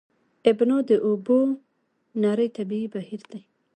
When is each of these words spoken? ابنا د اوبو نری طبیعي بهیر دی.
ابنا 0.49 0.77
د 0.89 0.91
اوبو 1.07 1.39
نری 2.21 2.47
طبیعي 2.57 2.87
بهیر 2.95 3.21
دی. 3.31 3.41